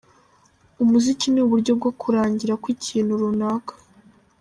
[0.83, 3.73] Umuziki ni uburyo bwo kurangira kw’ikintu runaka.